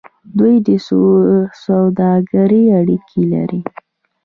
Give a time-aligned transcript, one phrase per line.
[0.37, 0.69] دوی د
[1.63, 3.61] سوداګرۍ اړیکې لرلې.